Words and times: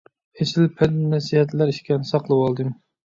ئېسىل 0.43 0.69
پەند-نەسىھەتلەر 0.79 1.73
ئىكەن، 1.75 2.09
ساقلىۋالدىم. 2.13 2.73